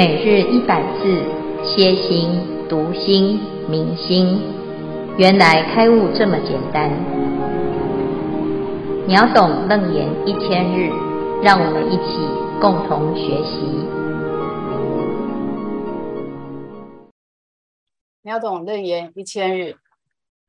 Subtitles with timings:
[0.00, 1.22] 每日一百字，
[1.62, 2.30] 歇心、
[2.70, 4.40] 读心、明心，
[5.18, 6.90] 原来开悟这么简单。
[9.06, 10.88] 秒懂楞严一千日，
[11.42, 12.16] 让我们一起
[12.62, 13.60] 共同学习。
[18.22, 19.76] 秒懂楞严一千日，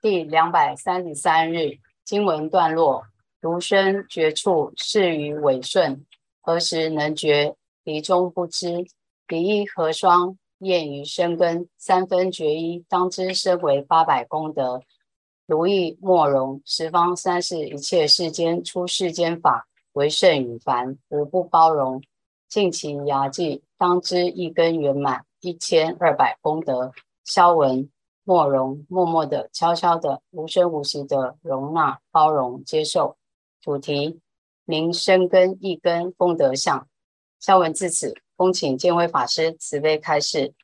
[0.02, 1.72] 第两百三十三日
[2.06, 3.04] 经文段落：
[3.42, 6.06] 独身觉处，是于尾顺，
[6.40, 7.54] 何时能觉？
[7.84, 8.86] 离中不知。
[9.32, 14.82] 离一合双，验于生根，三分觉一，当知身为八百功德。
[15.46, 22.04] 如意莫容，十方三世一切世间出世间法，为圣与凡，无不包容。
[22.50, 26.92] 尽其牙际，当知一根圆满，一千二百功德。
[27.24, 27.90] 消文
[28.26, 33.16] 莫容，默默的、悄悄的、无声无息的容纳、包容、接受。
[33.62, 34.20] 主题：
[34.66, 36.86] 明生根一根功德相。
[37.40, 38.14] 消文至此。
[38.42, 40.56] 恭请建辉法师慈悲开示。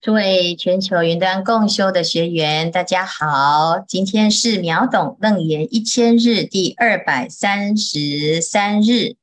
[0.00, 9.14] 诸位全球云端共修的学员，大家好，今天是秒懂楞严一千日第二百三十三日，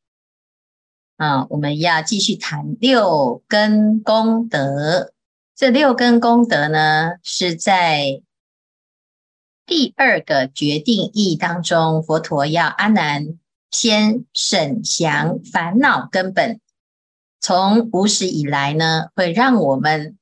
[1.17, 5.11] 啊，我们要继续谈六根功德。
[5.53, 8.21] 这六根功德呢，是在
[9.65, 13.37] 第二个决定义当中，佛陀要阿难
[13.69, 16.61] 先审详烦恼根本。
[17.41, 20.17] 从无始以来呢，会让我们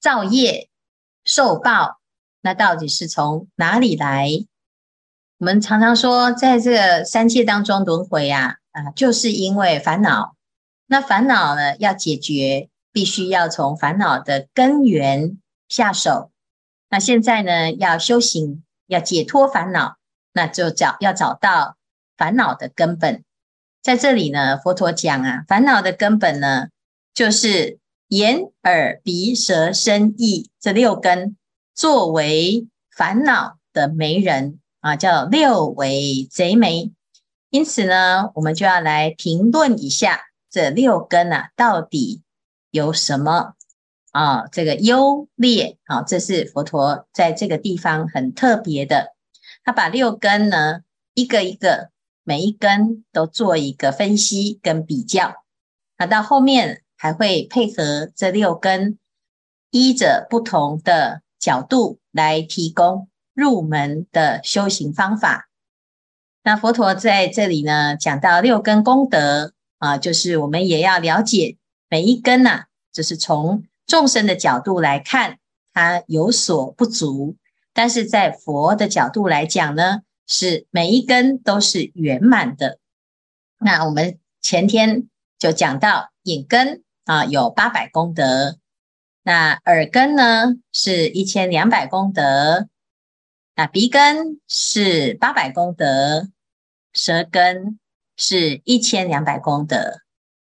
[0.00, 0.68] 造业
[1.24, 1.98] 受报，
[2.42, 4.28] 那到底是从哪里来？
[5.38, 10.34] 我们常常说，在这个三界当中轮回呀，啊，就是因为烦恼。
[10.86, 16.30] 那烦恼呢，要解决，必须要从烦恼的根源下手。
[16.90, 19.96] 那现在呢，要修行，要解脱烦恼，
[20.32, 21.76] 那就找要找到
[22.16, 23.24] 烦恼的根本。
[23.80, 26.68] 在这里呢，佛陀讲啊，烦恼的根本呢，
[27.14, 27.78] 就是
[28.08, 31.36] 眼、耳、鼻、舌、身、意这六根，
[31.74, 36.92] 作为烦恼的媒人啊，叫六为贼媒。
[37.50, 42.22] 因此呢，我们就要来评论一下这六根啊，到底
[42.70, 43.54] 有什么
[44.10, 44.48] 啊？
[44.48, 49.14] 这个优劣啊，这是佛陀在这个地方很特别的，
[49.64, 50.80] 他把六根呢，
[51.14, 51.90] 一个一个。
[52.28, 55.32] 每一根都做一个分析跟比较，
[55.96, 58.98] 那到后面还会配合这六根，
[59.70, 65.48] 依着不同的角度来提供入门的修行方法。
[66.42, 71.56] 那佛陀在这里呢，讲到六根功德啊，就是我们也要了解
[71.88, 75.38] 每一根呐、啊，就是从众生的角度来看，
[75.72, 77.36] 它有所不足，
[77.72, 80.02] 但是在佛的角度来讲呢。
[80.28, 82.78] 是每一根都是圆满的。
[83.58, 85.08] 那我们前天
[85.38, 88.58] 就讲到眼根啊，有八百功德，
[89.22, 92.68] 那耳根呢是一千两百功德，
[93.56, 96.28] 那鼻根是八百功德，
[96.92, 97.78] 舌根
[98.16, 100.02] 是一千两百功德。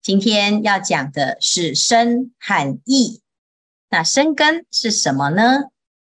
[0.02, 3.20] 今天要讲的是身和意。
[3.88, 5.64] 那身根是什么呢？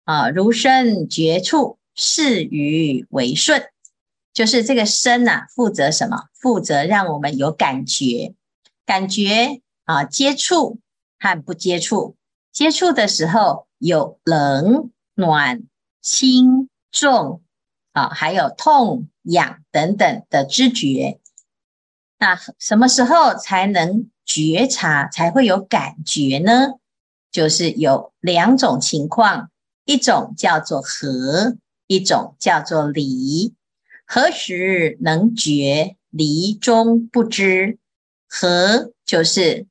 [0.04, 1.77] 啊，如身觉处。
[2.00, 3.60] 是于为顺，
[4.32, 6.28] 就是这个身呐、啊，负责什么？
[6.32, 8.36] 负责让我们有感觉，
[8.86, 10.78] 感觉啊，接触
[11.19, 12.14] 和不接触。
[12.53, 15.64] 接触的时候有冷、暖、
[16.00, 17.42] 轻、重
[17.92, 21.19] 啊，还有痛、痒等等的知觉。
[22.19, 26.78] 那什么时候才能觉察，才会有感觉呢？
[27.32, 29.50] 就是有两种情况，
[29.84, 31.56] 一种叫做和。
[31.88, 33.54] 一种叫做离，
[34.06, 35.97] 何时能觉？
[36.10, 37.78] 离中不知。
[38.31, 39.66] 和就是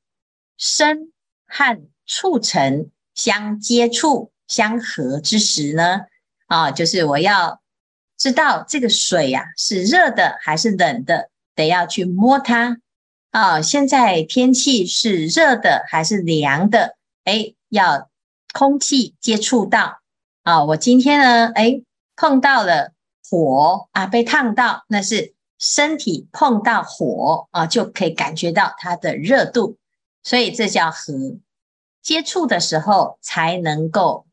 [0.56, 1.12] 身
[1.46, 6.00] 和触尘相接触、相合之时呢？
[6.46, 7.60] 啊，就是我要
[8.16, 12.80] 知道这个水呀、啊、是热的还是冷的，得要去摸它。
[13.30, 16.96] 啊，现在天气是热的还是凉的？
[17.22, 18.10] 哎，要
[18.52, 20.00] 空气接触到。
[20.42, 21.82] 啊，我今天呢，哎。
[22.20, 22.94] 碰到了
[23.30, 29.78] 火啊，被烫到，那是身体碰到火啊，就可以感觉到它的热度，
[30.24, 31.38] 所以这叫和。
[32.02, 34.26] 接触的时候才能够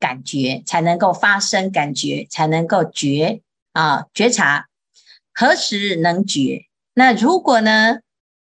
[0.00, 3.42] 感觉，才能够发生感觉，才能够觉
[3.72, 4.66] 啊觉察。
[5.32, 6.64] 何时能觉？
[6.94, 7.98] 那如果呢，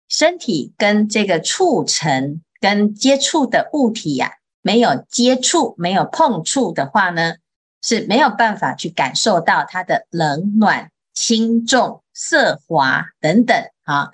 [0.08, 4.32] 身体跟这个触尘跟接触的物体呀、啊，
[4.62, 7.34] 没有接触，没有碰触的话呢？
[7.86, 14.10] 是没有办法去感受到它的冷暖、轻重、色滑等等啊，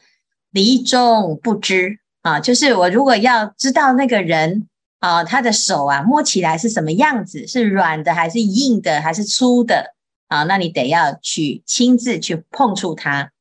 [0.50, 4.68] 离中不知啊，就是我如果要知道那个人
[5.00, 9.94] 啊，他的手啊摸起来是什么样子，是软的还是硬的还是粗的
[10.28, 10.42] 啊？
[10.42, 13.32] 那你得要去亲自去碰触它。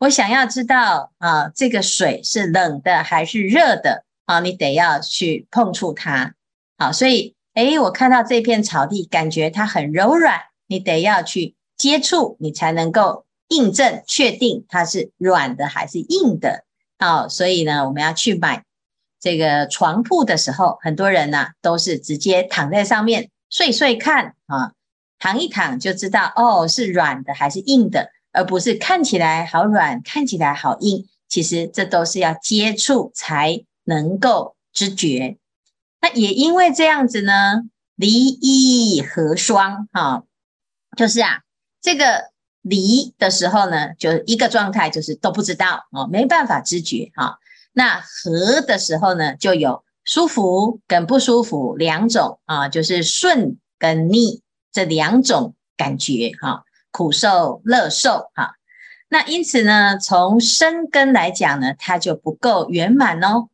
[0.00, 4.40] 我想要知道啊，这个水是冷的还是热的啊？
[4.40, 6.34] 你得要去碰触它。
[6.76, 16.64] 好，所以诶，我看到这片草地，感觉它很柔软，你得要去接触，你才能够印证确定它是软的还是硬的。
[16.98, 18.64] 哦，所以呢，我们要去买
[19.20, 24.72] 这个床铺的时候，很多人呢都是直接躺在上面睡睡看啊，
[25.18, 31.06] 躺一躺就知道哦，是软的还是硬的，而不是看起来好软，看起来好硬。
[31.28, 35.36] 其实这都是要接触才能够知觉。
[36.02, 37.62] 那也因为这样子呢，
[37.96, 40.24] 离一合双哈，
[40.98, 41.40] 就是啊，
[41.80, 42.30] 这个。
[42.64, 47.40] 离的时候呢，就一个状态，就是都不知道哦，没办法知觉哈。
[47.72, 56.62] 那合的时候呢，就有舒服跟不舒服两种啊，就是顺跟逆这两种感觉哈，
[56.92, 58.54] 苦受乐受哈。
[59.08, 63.48] 那因此呢，从生根来讲呢，它就不够圆满哦。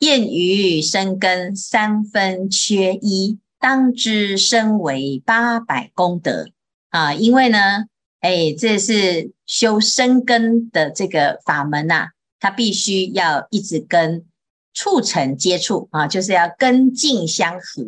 [0.00, 6.50] 谚语生根三分缺一，当知身为八百功德
[6.88, 7.84] 啊，因为呢。
[8.20, 12.08] 哎，这是修身根的这个法门呐、啊，
[12.38, 14.26] 它必须要一直跟
[14.74, 17.82] 促成接触啊，就是要根境相合。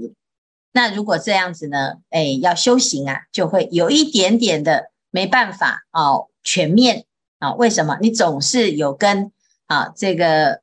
[0.72, 7.04] 那如果这样子呢，哎，要修行啊，就会有一点点的没办法哦，全面
[7.38, 7.52] 啊。
[7.52, 7.98] 为什么？
[8.00, 9.30] 你总是有跟
[9.66, 10.62] 啊这个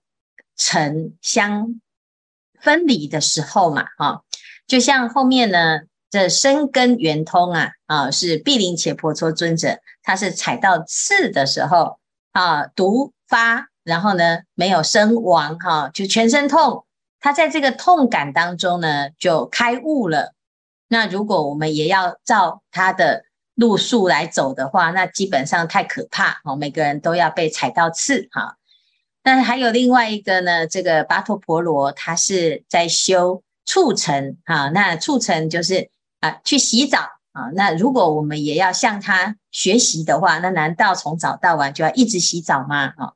[0.60, 1.82] 尘相
[2.62, 4.22] 分离的时候嘛，啊，
[4.68, 5.80] 就像后面呢。
[6.12, 12.00] 这身根圆通啊啊，是毗陵伽婆蹉尊者，他是踩到刺的时候
[12.32, 16.84] 啊，毒发，然后呢没有身亡哈、就全身痛。
[17.20, 20.34] 他在这个痛感当中呢，就开悟了。
[20.88, 28.58] 那如果我们也要照他的路数来走的话，那基本上太可怕哦，每个人都要被踩到刺哈。
[29.24, 35.90] 那还有另外一个呢，这个跋陀婆罗，他是在修触尘哈，那触尘就是。
[36.22, 37.00] 啊，去洗澡
[37.32, 37.48] 啊！
[37.56, 42.88] 那如果我们也要向他学习的话，那难道从早到晚就要一直洗澡吗？
[42.98, 43.14] 啊，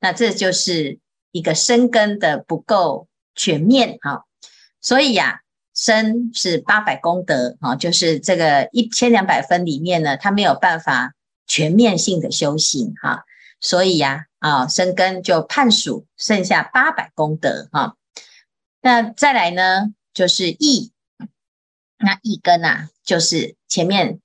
[0.00, 0.98] 那这就是
[1.30, 3.06] 一个生根的不够
[3.36, 4.24] 全面哈。
[4.80, 5.42] 所以呀，
[5.76, 11.14] 身是八百功德啊，就是这个一千两百分里面呢，他没有办法
[11.46, 13.22] 全面性的修行哈。
[13.60, 17.96] 所以呀，啊，生根就判数剩下八百功德哈。
[18.82, 20.92] 那再来呢，就是意。
[22.02, 24.20] 那意根啊，就是前面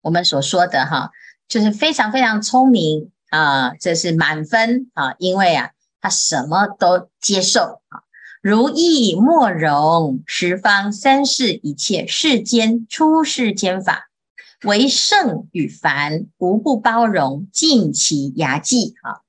[0.00, 1.12] 我们所说的哈，
[1.46, 5.70] 就是非常非常聪明啊，这是满分啊，因为啊，
[6.00, 8.02] 他什么都接受啊，
[8.42, 14.08] 如意莫容，十方三世一切世间出世间法，
[14.64, 19.20] 唯圣与凡无不包容，尽其牙际啊。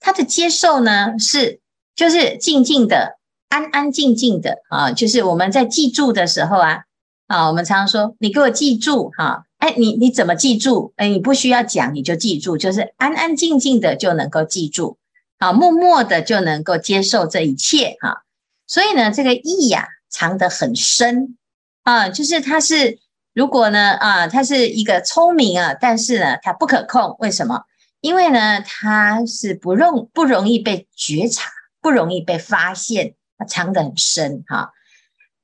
[0.00, 1.60] 他的接受呢，是
[1.94, 3.18] 就是静静的，
[3.48, 6.84] 安安静静的啊，就是我们在记住的时候啊。
[7.28, 10.94] 啊，我们常常说，你给我记住哈，哎，你你怎么记住？
[10.96, 14.96] 哎，你不需要讲，你就记住，就是安安静静的就能够记住，
[15.36, 18.22] 啊，默默的就能够接受这一切哈。
[18.66, 21.36] 所以呢，这个意呀，藏得很深
[21.82, 22.98] 啊，就是它是，
[23.34, 27.64] 如果呢，啊，它是一个聪明啊，但是呢，它不可控，为什么？
[28.00, 31.50] 因为呢，它是不容不容易被觉察，
[31.80, 34.72] 不容易被发现，它藏得很深哈。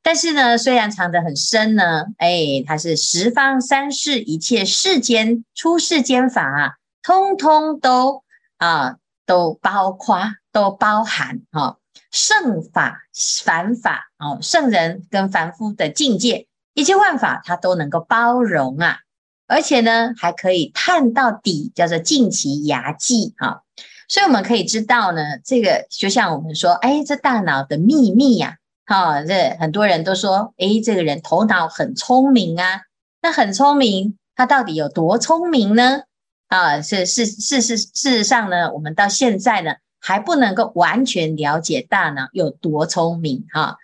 [0.03, 8.23] 但是呢，虽然藏得很深呢，哎，它是十方三世一切世间出世间法啊，通通都
[8.59, 8.97] 啊
[9.27, 10.19] 都包括
[10.53, 11.79] 都包含哈，
[12.11, 13.01] 圣法
[13.43, 18.99] 凡法哦，圣人跟凡夫的境界，一切万法它都能够包容啊，
[19.55, 23.63] 而且呢还可以探到底，叫做尽其牙际哈，
[24.09, 28.57] 所以我们可以知道呢，这个就像我们说，哎，这大脑的秘密呀。
[28.85, 32.83] 好，这很多人都说，诶，这个人头脑很聪明啊。
[33.23, 36.03] 那很聪明，他到底有多聪明呢？
[36.49, 43.79] 啊，是是是是事实上呢，我们到现在呢还不能够完全了解大脑有多聪明哈。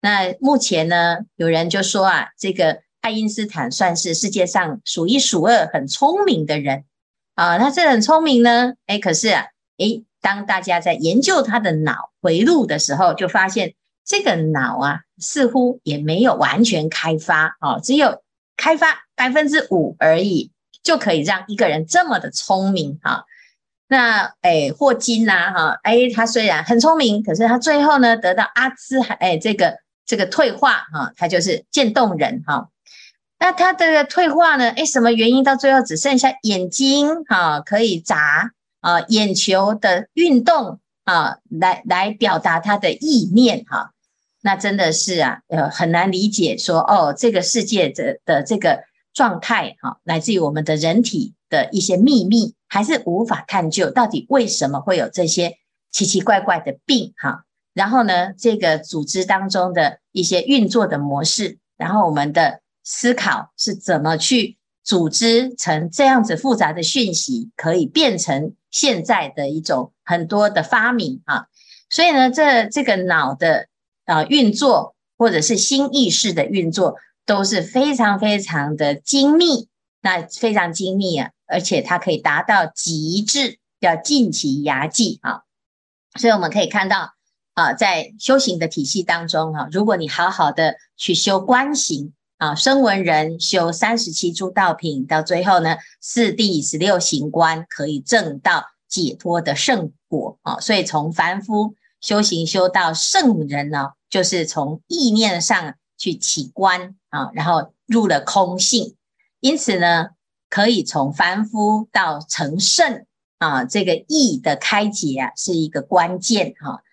[0.00, 6.82] 那目前呢，有人就说啊，这个爱因斯坦算是世界上数一数二很聪明的人
[7.36, 7.56] 啊。
[7.56, 9.44] 他是很聪明呢，诶，可是啊，
[9.76, 13.74] 诶，当大家在研究他的脑回路的时候，就发现。
[14.08, 18.22] 这个脑啊，似乎也没有完全开发哦，只有
[18.56, 18.86] 开发
[19.16, 20.52] 百分之五而已，
[20.84, 23.24] 就可以让一个人这么的聪明哈。
[23.88, 32.68] 那哎，霍金呐，哈，哎，他虽然很聪明，可是他最后呢得到阿兹海，哎，这个这个退化哈，他就是渐冻人哈。
[33.38, 43.92] 那他的退化呢，哎，什么原因到最后只剩下眼睛哈可以眨啊，眼球的运动啊，来来表达他的意念哈。
[44.42, 52.54] 那真的是啊，呃，很难理解说哦，这个世界的的这个状态哈，来自于我们的人体的一些秘密。
[52.68, 55.56] 还是无法探究到底为什么会有这些
[55.92, 71.48] 奇奇怪怪的病哈，然后呢，这个组织当中的一些运作的模式，然后我们的思考是怎么去组织成这样子复杂的讯息，可以变成现在的一种很多的发明啊。
[71.90, 73.66] 所以呢，这这个脑的
[74.04, 79.68] 啊运作或者是新意识的运作都是非常非常的精密，
[80.00, 81.30] 那非常精密啊。
[81.48, 85.42] 而且它可以达到极致，叫尽其牙技啊！
[86.18, 87.14] 所以我们可以看到
[87.54, 100.60] 啊，在修行的体系当中啊，如果你好好的去修观行啊，声闻人修三十七诸道品，到最后呢，四第十六行观可以证到解脱的圣果啊！
[100.60, 108.94] 所以从凡夫修行修到圣人呢，就是从意念上去起观啊，然后入了空性，
[109.40, 110.10] 因此呢。
[110.48, 113.04] 可以从凡夫到成圣
[113.38, 116.84] 啊，这个意的开解啊，是一个关键哈。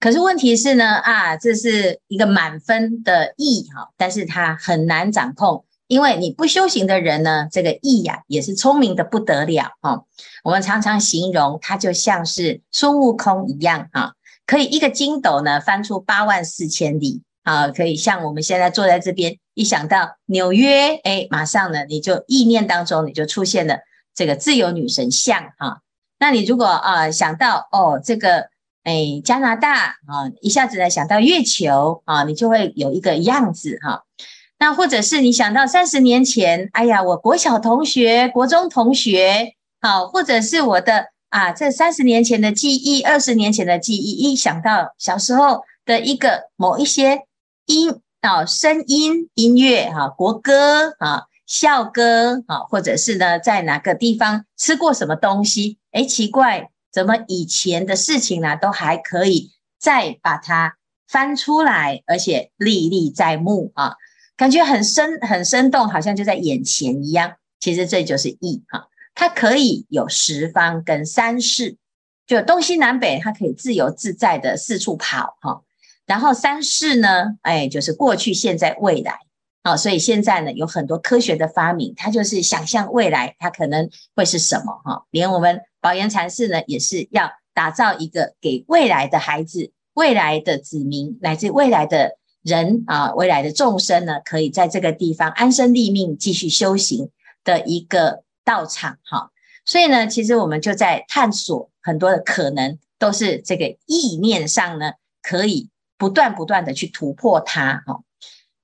[0.00, 10.04] 可是问题是呢，啊，这是一个满分的意哈，但是它很难掌控，因为你不修行的人呢，这个意呀也是聪明的不得了哈。
[10.42, 14.14] 我们常常形容他就像是孙悟空一样哈，
[14.46, 17.22] 可以一个筋斗呢翻出八万四千里。
[17.42, 23.78] 啊，可以像我们现在坐在这边，一想到纽约，哎，马上呢，你就意念当中你就出现了
[24.14, 25.80] 这个自由女神像哈、
[26.18, 28.50] 那你如果啊想到哦这个
[28.84, 34.04] 哎加拿大啊，一下子呢想到月球啊，你就会有一个样子哈、
[34.58, 47.22] 那或者是你想到三十年前，哎呀，我国小同学、国中同学，好、或者是我的啊这三十年前的记忆、二十年前的记忆，一想到小时候的一个某一些。
[47.66, 55.78] 音啊，声音、音乐哈，国歌啊，校歌啊，或者是呢，在哪个地方吃过什么东西？
[55.92, 60.76] 诶，奇怪，怎么以前的事情呢，都还可以再把它
[61.08, 63.96] 翻出来，而且历历在目啊，
[64.36, 67.34] 感觉很生、很生动，好像就在眼前一样。
[67.58, 71.76] 其实这就是意哈，它可以有十方跟三世，
[72.26, 75.62] 就东西南北，它可以自由自在的四处跑哈。
[76.06, 79.18] 然后三世呢，哎，就是过去、现在、未来，
[79.62, 85.04] 好，所以现在呢有很多科学的发明，它就是想象未来它可能会是什么哈。
[85.10, 97.10] 连我们宝岩禅寺呢，也是要打造一个给未来的孩子、未来的子民，乃至未来的人啊，未来的众生呢，可以在这个地方安身立命、继续修行
[97.44, 99.30] 的一个道场哈。
[99.64, 105.70] 所以呢，其实我们就在探索很多的可能，都是这个意念上呢可以。
[105.98, 108.00] 不断不断的去突破它，哈，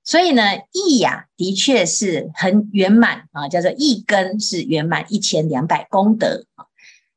[0.03, 6.65] 所以呢，意呀，的确是很圆满啊，叫做一根是圆满一千两百功德啊。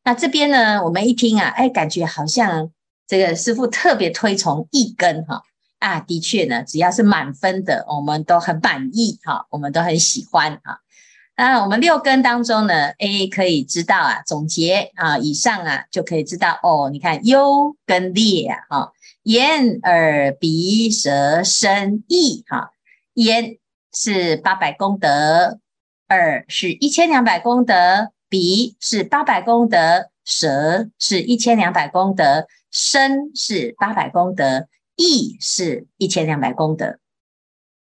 [0.02, 2.70] 那这边呢，我们一听啊，哎，感觉好像
[3.06, 5.42] 这个师父特别推崇一根哈
[5.78, 10.80] 啊，的确呢，只要是满分的，我们都很满意哈，我们都很喜欢哈。
[11.36, 16.90] 那我们六根当中呢，A 可以知道啊，总结啊，以上啊就可以知道哦。
[16.90, 18.92] 你看优跟劣啊，哈，
[19.22, 22.72] 眼耳鼻舌身意，哈，
[23.14, 23.56] 眼
[23.92, 25.58] 是八百功德，
[26.08, 36.98] 耳是一千两百功德，鼻是八百功德，舌是一千两百功德，身是八百功德，意是一千两百功德。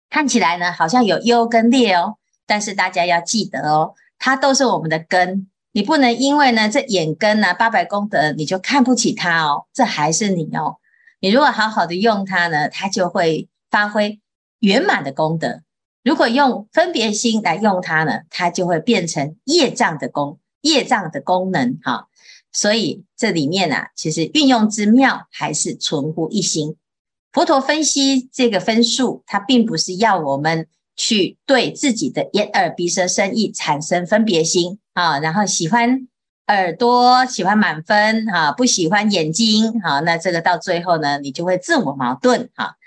[0.10, 2.18] 看起来呢，好像有优跟劣哦。
[2.46, 10.78] 但是大家要记得哦，它都是我们的根，你不能因为呢这眼根呢八百功德，你就看不起它哦，这还是你哦。
[11.20, 14.22] 你如果好好的用它呢，它就会发挥
[14.60, 15.64] 圆满的功德；
[16.06, 22.08] 如果用分别心来用它呢，它就会变成业障的功业障的功能哈。
[22.54, 26.78] 所以这里面啊，其实运用之妙还是存乎一心。
[27.34, 30.68] 佛陀分析这个分数，它并不是要我们。
[30.98, 36.08] 去对自己的眼耳鼻舌身意产生分别心啊，然后喜欢
[36.48, 42.78] 耳朵喜欢满分啊，不喜欢眼睛啊，那这个到最后呢，你就会自我矛盾哈。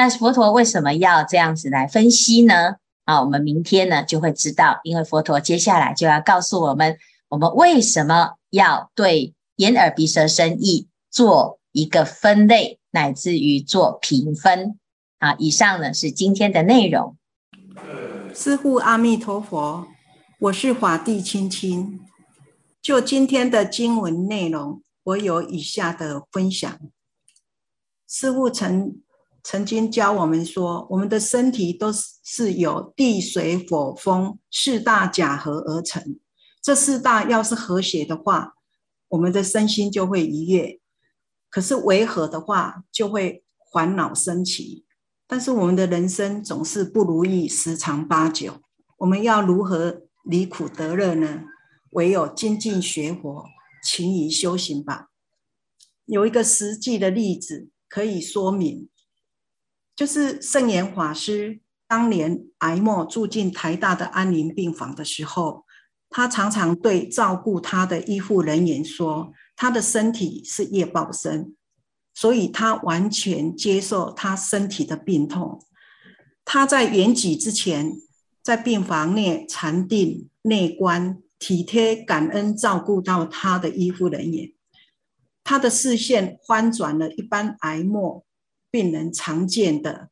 [0.00, 2.76] 那佛陀为什么要这样子来分析呢？
[3.04, 6.96] 啊，我们明天呢就会知道，因为佛陀接下来就要告诉我们，
[7.28, 14.78] 我们为什么要对眼耳鼻舌身意做一个分类，乃至于做评分？
[15.18, 17.14] 啊，以上呢是今天的内容。
[18.34, 19.86] 师父阿弥陀佛，
[20.38, 22.00] 我是法地青青。
[22.80, 26.80] 就今天的经文内容，我有以下的分享。
[28.08, 29.02] 师父曾
[29.42, 36.18] 曾经教我们说，我们的身体都是由地、水、火、风四大假合而成。
[36.62, 38.54] 这四大要是和谐的话，
[39.08, 40.78] 我们的身心就会愉悦；
[41.48, 43.42] 可是违和的话，就会
[43.72, 44.84] 烦恼生起。
[45.26, 48.60] 但是我们的人生总是不如意十常八九，
[48.98, 51.44] 我们要如何离苦得乐呢？
[51.90, 53.44] 唯有精进学佛，
[53.82, 55.08] 勤于修行吧。
[56.04, 58.88] 有一个实际的例子可以说明，
[60.00, 65.66] 就是圣严法师当年癌末住进台大的安宁病房的时候，
[66.08, 71.54] 他常常对照顾他的医护人员说：“他的身体是业报身。”
[72.16, 75.62] 所以他完全接受他身体的病痛。
[76.46, 77.92] 他在圆寂之前，
[78.42, 84.50] 在病房内禅定内观，体贴感恩照顾到他的医护人员。
[85.44, 88.24] 他的视线翻转了一般癌末
[88.70, 90.08] 病人常见的，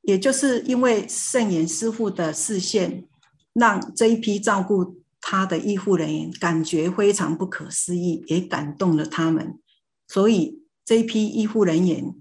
[0.00, 3.06] 也就是因为圣严师父的视线，
[3.52, 9.58] 让这一批照顾他的医护人员感觉非常不可思议，也感动了他们。
[10.08, 12.14] 所以这一批医护人员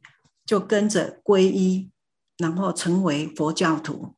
[0.46, 1.90] 就跟着皈依，
[2.38, 4.16] 然后成为佛教徒。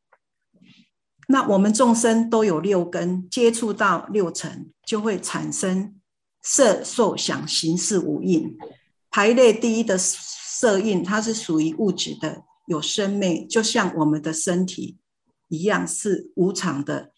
[1.28, 5.98] 那我们众生都有六根，接触到六尘，就会产生
[6.42, 8.54] 色、受、想、行、识五蕴。
[9.10, 9.96] 排列第一的
[10.56, 14.98] 色蕴，它是属于物质的，有生命，就像我们的身体
[15.48, 17.10] 一样，是无常的，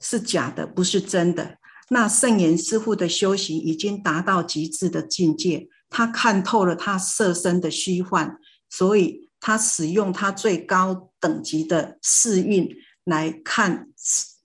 [0.00, 1.58] 是假的，不是真的。
[1.90, 8.36] 那圣严师父的修行已经达到极致的境界，他看透了他色身的虚幻，
[8.68, 12.68] 所以他使用他最高等级的四蕴
[13.04, 13.86] 来看，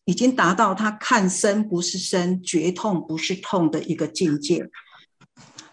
[0.06, 4.70] 已经达到他看身不是身，觉痛不是痛的一个境界。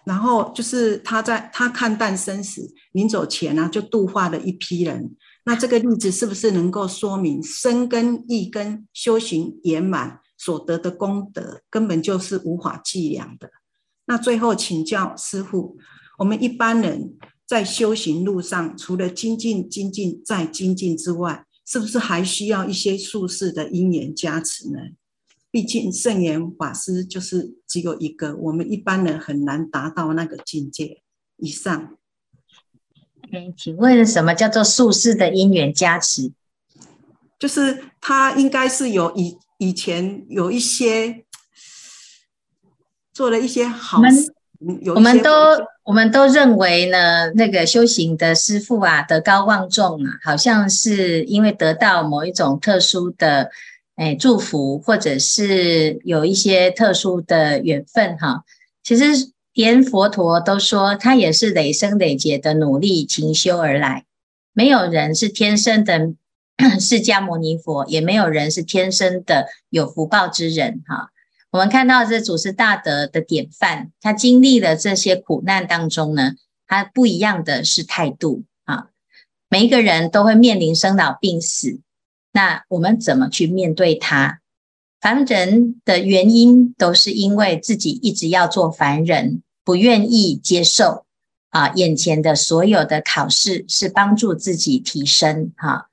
[0.09, 5.15] 然后就是他在他看淡生死，临走前呢、就度化了一批人。
[5.45, 10.21] 那这个例子是不是能够说明生根意根修行圆满？
[10.39, 13.51] 所得的功德根本就是无法计量的。
[14.07, 15.77] 那最后请教师父，
[16.19, 24.79] 我们一般人在修行路上，除了精进、精进再精进之外，是不是还需要一些术士的因缘加持呢？
[25.59, 31.03] 毕竟圣严法师就是只有一个，我们一般人很难达到那个境界。
[31.39, 31.97] 以上。
[33.33, 36.31] 嗯，请问什么叫做宿世的因缘加持？
[37.41, 39.37] 就是他应该是有以。
[39.59, 41.25] 以前有一些
[43.13, 44.33] 做了一些好事，
[44.95, 45.33] 我们都
[45.83, 53.51] 我们都认为呢，那个修行的师父啊，德高望重啊，好像是因为得到某一种特殊的
[53.99, 58.45] 哎祝福，或者是有一些特殊的缘分哈。
[58.83, 59.05] 其实
[59.53, 64.05] 连佛陀都说，他也是累生累劫的努力勤修而来，
[64.55, 66.15] 没有人是天生的。
[66.81, 71.11] 释迦牟尼佛也没有人是天生的有福报之人哈。
[71.53, 76.33] 我们看到这祖师大德的典范，他经历了这些苦难当中呢，
[76.67, 78.89] 他不一样的是态度啊。
[79.49, 81.79] 每一个人都会面临生老病死，
[82.39, 84.39] 那我们怎么去面对他？
[85.01, 91.05] 凡人的原因都是因为自己一直要做凡人，不愿意接受
[91.51, 95.89] 啊，眼前的所有的考试是帮助自己提升哈。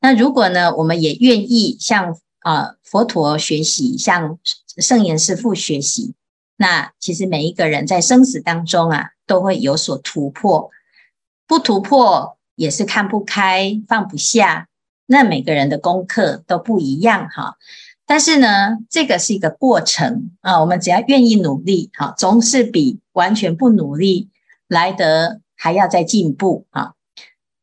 [0.00, 4.38] 那如果呢，我们也愿意向啊佛陀学习，向
[4.78, 6.14] 圣严师父学习，
[6.56, 10.70] 那其实每一个人在生死当中啊，都会有所突破。
[11.46, 14.68] 不突破也是看不开、放不下。
[15.10, 17.56] 那每个人的功课都不一样哈。
[18.06, 24.28] 但是呢，这个是一个过程啊，我们只要愿意努力，哈，总是比完全不努力
[24.68, 26.92] 来得还要再进步啊。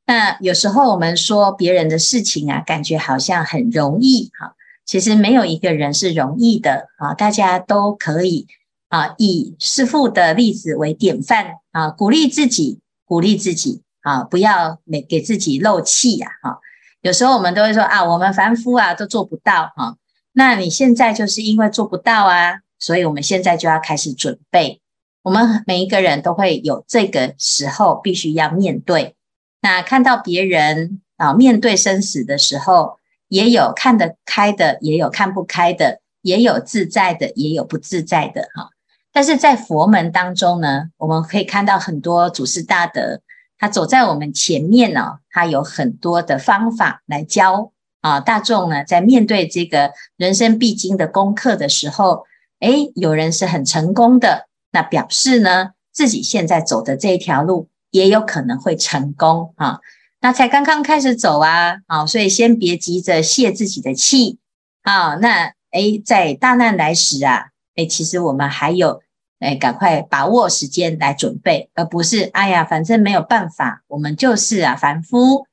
[0.06, 4.56] 那有时候我们说别人的事情啊，感觉好像很容易哈，
[4.86, 8.48] 其实没有一个人是容易的啊，大家都可以
[8.90, 16.60] 啊，以师父的例子为典范啊，鼓励自己，鼓励自己啊，不要每给自己漏气呀哈。
[17.02, 19.96] 有时候我们都会说啊，我们凡夫啊都做不到哈，
[20.34, 24.82] 那你现在就是因为做不到啊，所以我们现在就要开始准备，
[25.24, 29.16] 我们每一个人都会有这个时候，必须要面对。
[29.62, 38.70] 那看到别人啊，面对生死的时候，也有看得开的，也有看不开的，也有自在的，也有不自在的哈。
[39.12, 43.20] 但是在佛门当中呢，我们可以看到很多祖师大德，
[43.58, 52.26] 他走在我们前面呢，他有很多的方法来教啊大众呢，在面对这个人生必经的功课的时候，
[52.60, 59.80] 诶，有人是很成功的，那表示呢，自己现在走的这一条路也有可能会成功啊。
[60.20, 64.40] 那才刚刚开始走啊，啊，所以先别急着泄自己的气
[64.82, 65.16] 啊。
[65.16, 69.02] 那诶，在大难来时啊，诶，其实我们还有
[69.40, 75.46] 诶，赶快把握时间来准备，而不是哎呀，反正没有办法，我们就是啊，凡夫，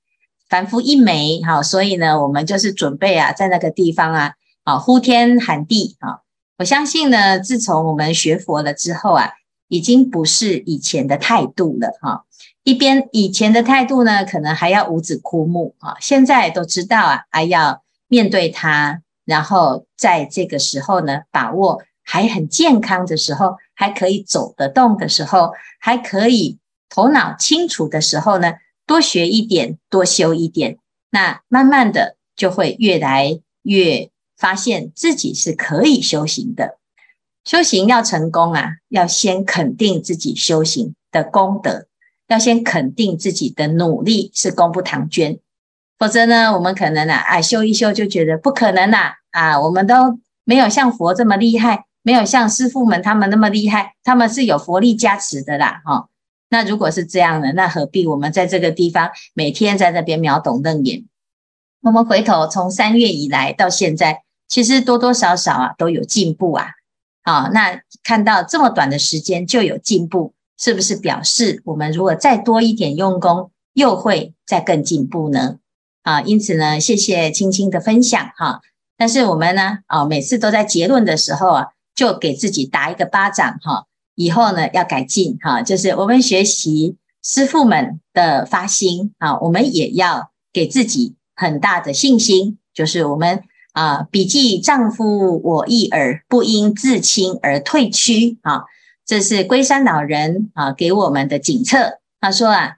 [0.48, 6.20] 凡夫一枚，好，所以呢，我们就是准备啊，在那个地方啊，啊，呼天喊地啊。
[6.58, 9.32] 我相信呢，自从我们学佛了之后啊，
[9.68, 12.24] 已经不是以前的态度了哈。
[12.62, 28.54] 一边以前的态度呢，可能还要五指枯木啊，现在都知道啊，还要面对它，然后在这个时候呢，把握还很健康的时候，还可以走得动的时候，还可以头脑清楚的时候呢，
[28.86, 30.78] 多学一点，多修一点，
[31.10, 36.78] 那慢慢的就会越来越发现自己是可以修行的。
[37.44, 41.86] 修行要成功啊，要先肯定自己修行的功德。
[42.26, 45.38] 要先肯定自己的努力是功不唐捐，
[45.98, 56.08] 否则呢，我们可能啊，啊修一修就觉得不可能啦，啊，我们都没有像佛这么厉害，没有像师父们他们那么厉害，他们是有佛力加持的啦，哈、
[56.50, 61.04] 那如果是这样的，那何必我们在这个地方每天在那边秒懂楞严？
[61.82, 66.68] 我们回头从三月以来到现在，其实多多少少啊都有进步啊，
[67.24, 70.32] 好、那看到这么短的时间就有进步。
[70.56, 75.56] 是不是表示我们如果再多一点用功，又会再更进步呢？
[76.04, 78.60] 啊，因此呢，谢谢青青的分享哈。
[78.96, 83.87] 但是我们呢，啊，每次都在结论的时候啊，就给自己打一个巴掌哈。
[84.14, 98.64] 以后呢，要改进哈，就是我们学习师父们的发心啊，我们也要给自己很大的信心，就是我们啊，笔记丈夫我一儿，不因自轻而退屈啊。
[99.04, 101.98] 这是龟山老人啊给我们的警策。
[102.20, 102.76] 他说啊，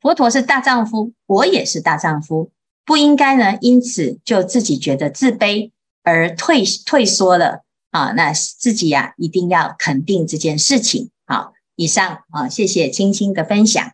[0.00, 2.50] 佛陀是大丈夫，我也是大丈夫，
[2.84, 5.70] 不应该呢因此就自己觉得自卑
[6.02, 8.12] 而退退缩了啊。
[8.12, 11.10] 那自己呀、啊、一定要肯定这件事情。
[11.26, 13.92] 好，以上啊，谢谢青青的分享。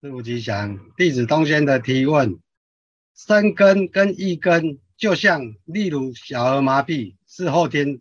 [0.00, 2.38] 师父吉祥，弟子东轩的提问：
[3.14, 8.00] 生根跟一根，就像例如小儿麻痹是后天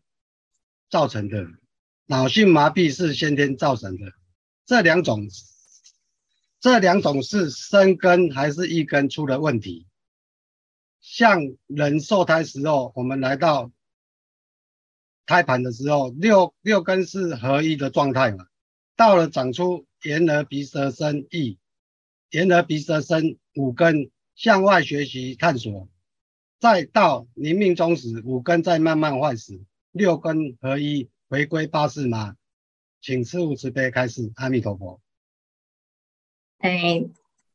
[0.90, 1.46] 造成的。
[2.08, 4.12] 脑性麻痹是先天造成的，
[4.66, 5.30] 这两种，
[6.60, 9.88] 这两种是生根还是一根出了问题？
[11.00, 13.72] 像人受胎时候，我们来到
[15.26, 18.46] 胎盘的时候，六六根是合一的状态嘛。
[18.96, 21.58] 到了长出眼耳鼻舌身意，
[22.32, 25.88] 眼耳鼻舌身五根向外学习探索，
[26.60, 31.10] 再到临命终时，五根再慢慢坏死，六根合一。
[31.30, 32.36] 回归八识嘛？
[33.02, 34.34] 请师父慈悲开示。
[34.36, 35.00] 阿弥陀佛。
[36.58, 37.06] 哎，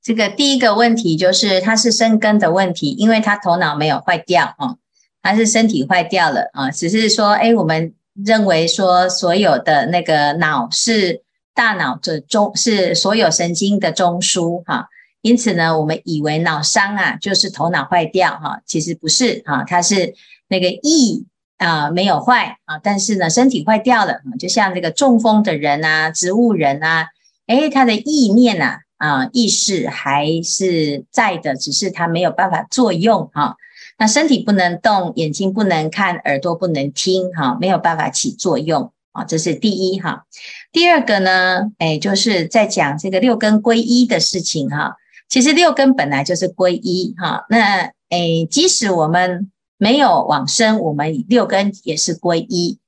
[0.01, 4.79] 这个第一个问题就是它是生根的问题，因为他头脑没有坏掉啊，
[5.27, 7.93] 他是身体坏掉了啊，只是说，哎，我们
[8.25, 11.23] 认为说所有的那个脑是
[11.55, 14.89] 大脑的中，是所有神经的中枢哈，
[15.23, 20.15] 因此呢，我们以为脑伤啊就是头脑坏掉哈，其实不是啊，它是
[20.49, 21.27] 那个意。
[21.59, 27.09] 啊、没有坏啊，但是呢，身体坏掉了，就像这个中风的人啊，植物人啊，
[27.47, 33.55] 诶，他的意念呐，啊，意识还是在的，只是他没有办法作用哈、啊。
[33.99, 40.25] 那身体不能动，眼睛不能看，耳朵不能听，哈、没有办法起作用啊，这是第一哈、
[40.73, 44.97] 第二个呢，诶，就是在讲这个六根归一的事情哈、
[45.29, 52.79] 其实六根本来就是归一哈、那诶，即使我们没有往生，我们六根也是归一。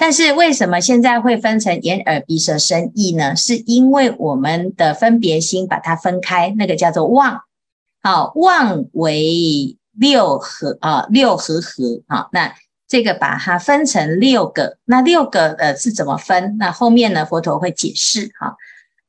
[0.00, 3.34] 但是为什么现在会分成眼耳鼻舌身意呢？
[3.34, 7.40] 是因为我们的分别心把它分开，那个叫做妄。
[8.00, 12.02] 好，妄为六合啊，六合合。
[12.06, 12.54] 好，那
[12.86, 16.56] 这个把它分成六个，那六个呃是怎么分？
[16.58, 18.30] 那后面呢，佛陀会解释。
[18.38, 18.56] 哈，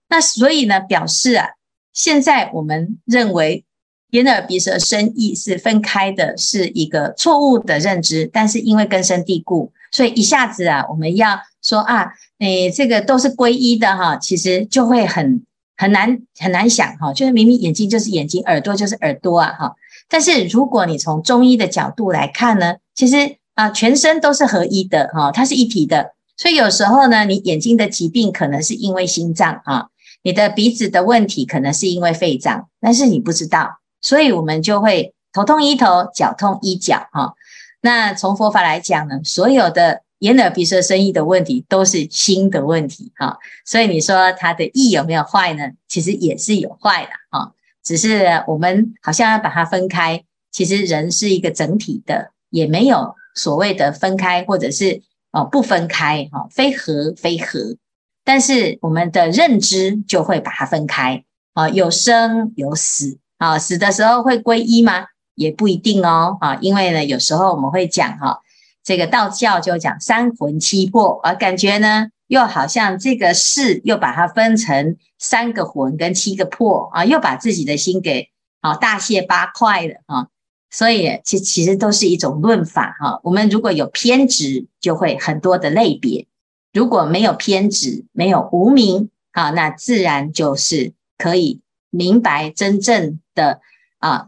[0.10, 1.48] 那所以呢，表示啊，
[1.94, 3.66] 现在我们认为。
[4.12, 8.28] 眼耳鼻舌身意是分开的，是一个错误的认知。
[8.34, 15.46] 但是因为根深蒂固，所以一下子啊，我们要说啊，诶，这个都是归一的哈，其实就会很
[15.78, 17.14] 很难很难想哈。
[17.14, 19.76] 就是明明眼睛就是眼睛，耳朵就是耳朵啊哈。
[20.10, 26.14] 但是如果你从中医的角度来看呢，其实啊，全身都是合一的哈，它是一体的。
[26.36, 29.88] 所以有时候呢，你眼睛的疾病可能是因为心脏啊，
[30.24, 37.34] 你的鼻子的问题可能是因为肺脏，但是你不知道，所以我们就会头痛医头，脚痛医脚哈。
[37.82, 43.38] 那从佛法来讲呢，所有的眼耳鼻舌身意的问题都是心的问题哈。
[43.66, 45.72] 所以你说它的意有没有坏呢？
[45.88, 50.24] 其实也是有坏的哈，只是我们好像要把它分开。
[50.52, 57.78] 其实人是一个整体的，也没有所谓的分开或者是哦不分开哈，非合非合。
[58.24, 65.06] 但是我们的认知就会把它分开啊，有生有死啊，死的时候会归一吗？
[65.36, 68.42] 也不一定哦啊，因为呢，有时候我们会讲哈，
[68.84, 78.30] 这个道教就讲三魂七魄啊，感觉呢又好像这个事又把它分成三个魂跟七个魄啊，又把自己的心给
[78.62, 80.28] 啊大卸八块了啊。
[80.72, 83.20] 所以，其其实都是一种论法哈。
[83.24, 86.28] 我们如果有偏执，就会很多的类别；
[86.72, 93.62] 如果没有偏执，没有无明啊，那自然就是可以明白真正的
[93.98, 94.28] 啊，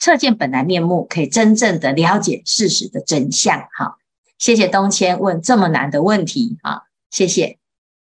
[0.00, 3.56] 彻见本来面目，可以真正的了解事实的真相。
[3.72, 3.98] 哈，
[4.38, 6.82] 谢谢东迁问这么难的问题啊，
[7.16, 7.58] 谢谢。